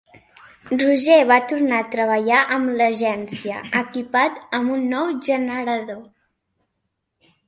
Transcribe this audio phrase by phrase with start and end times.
[0.83, 6.01] Roger va tornar a treballar amb l'Agència, equipat amb un nou generador.